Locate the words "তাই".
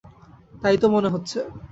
0.61-0.75